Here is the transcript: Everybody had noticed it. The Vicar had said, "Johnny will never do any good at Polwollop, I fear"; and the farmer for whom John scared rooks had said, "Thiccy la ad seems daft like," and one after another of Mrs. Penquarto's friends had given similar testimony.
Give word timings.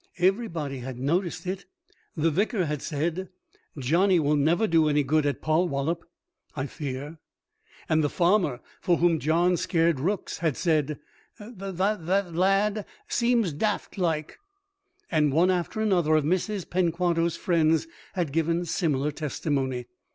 Everybody 0.17 0.79
had 0.79 0.97
noticed 0.97 1.45
it. 1.45 1.67
The 2.17 2.31
Vicar 2.31 2.65
had 2.65 2.81
said, 2.81 3.29
"Johnny 3.77 4.19
will 4.19 4.35
never 4.35 4.65
do 4.65 4.89
any 4.89 5.03
good 5.03 5.27
at 5.27 5.43
Polwollop, 5.43 6.03
I 6.55 6.65
fear"; 6.65 7.19
and 7.87 8.03
the 8.03 8.09
farmer 8.09 8.61
for 8.81 8.97
whom 8.97 9.19
John 9.19 9.57
scared 9.57 9.99
rooks 9.99 10.39
had 10.39 10.57
said, 10.57 10.97
"Thiccy 11.39 12.33
la 12.35 12.47
ad 12.47 12.83
seems 13.09 13.53
daft 13.53 13.99
like," 13.99 14.39
and 15.11 15.31
one 15.31 15.51
after 15.51 15.81
another 15.81 16.15
of 16.15 16.23
Mrs. 16.23 16.67
Penquarto's 16.67 17.37
friends 17.37 17.85
had 18.13 18.31
given 18.33 18.65
similar 18.65 19.11
testimony. 19.11 19.85